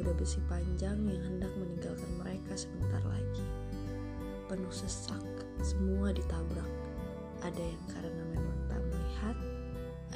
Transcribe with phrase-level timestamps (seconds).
[0.00, 3.44] kuda besi panjang yang hendak meninggalkan mereka sebentar lagi.
[4.48, 5.20] Penuh sesak,
[5.60, 6.72] semua ditabrak.
[7.44, 9.36] Ada yang karena memang tak melihat,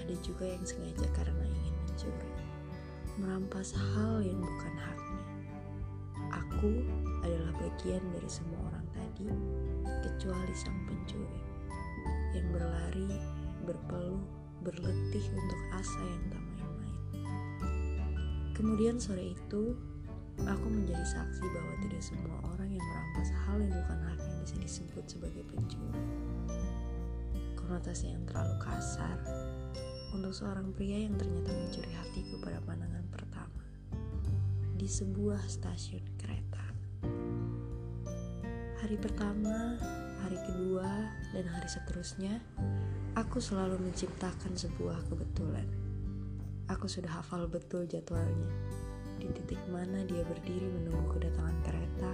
[0.01, 2.33] ada juga yang sengaja karena ingin mencuri.
[3.21, 5.25] Merampas hal yang bukan haknya.
[6.33, 6.73] Aku
[7.21, 9.29] adalah bagian dari semua orang tadi,
[10.01, 11.45] kecuali sang pencuri
[12.33, 13.21] yang berlari,
[13.69, 14.25] berpeluh,
[14.65, 16.54] berletih untuk asa yang tak.
[18.55, 19.75] Kemudian sore itu,
[20.47, 25.05] aku menjadi saksi bahwa tidak semua orang yang merampas hal yang bukan haknya bisa disebut
[25.11, 26.03] sebagai pencuri.
[27.59, 29.19] Konotasi yang terlalu kasar
[30.15, 33.63] untuk seorang pria yang ternyata mencuri hatiku pada pandangan pertama
[34.79, 36.63] di sebuah stasiun kereta.
[38.85, 39.81] Hari pertama,
[40.23, 42.39] hari kedua, dan hari seterusnya,
[43.19, 45.84] aku selalu menciptakan sebuah kebetulan.
[46.73, 48.49] Aku sudah hafal betul jadwalnya.
[49.21, 52.13] Di titik mana dia berdiri menunggu kedatangan kereta,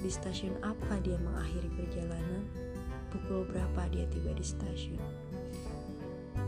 [0.00, 2.48] di stasiun apa dia mengakhiri perjalanan,
[3.12, 5.04] pukul berapa dia tiba di stasiun.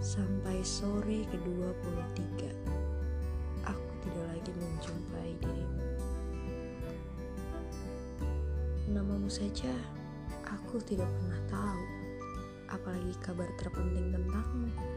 [0.00, 2.48] Sampai sore ke-23,
[3.68, 5.84] aku tidak lagi menjumpai dirimu.
[8.88, 9.76] Namamu saja
[10.48, 11.82] aku tidak pernah tahu,
[12.72, 14.87] apalagi kabar terpenting tentangmu.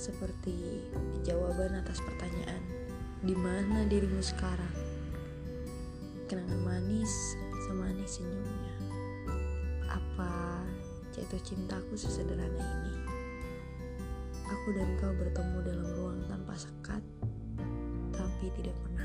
[0.00, 0.80] Seperti
[1.28, 2.64] jawaban atas pertanyaan,
[3.20, 4.72] di mana dirimu sekarang?
[6.24, 7.12] Kenangan manis,
[7.68, 8.76] semanis senyumnya.
[9.92, 10.64] Apa
[11.12, 12.96] jatuh cintaku sesederhana ini?
[14.48, 17.04] Aku dan kau bertemu dalam ruang tanpa sekat,
[18.16, 18.99] tapi tidak pernah